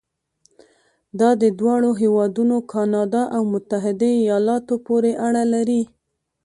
[1.19, 5.81] دا د دواړو هېوادونو کانادا او متحده ایالاتو پورې اړه لري.